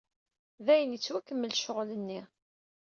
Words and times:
Dayen 0.65 0.95
ittwakemmel 0.97 1.53
ccƔel-nni. 1.57 2.21